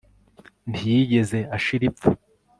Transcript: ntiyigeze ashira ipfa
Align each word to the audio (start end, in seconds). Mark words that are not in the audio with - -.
ntiyigeze 0.71 1.39
ashira 1.55 1.83
ipfa 1.89 2.09